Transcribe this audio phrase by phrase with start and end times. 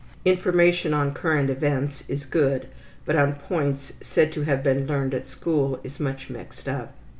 [0.25, 2.65] Information on current events is good,
[3.05, 6.95] but on points said to have been learned at school is much mixed up.